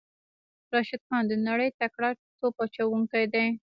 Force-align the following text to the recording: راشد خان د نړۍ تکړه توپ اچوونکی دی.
راشد 0.73 1.01
خان 1.07 1.23
د 1.27 1.33
نړۍ 1.47 1.69
تکړه 1.79 2.09
توپ 2.39 2.55
اچوونکی 2.63 3.25
دی. 3.33 3.45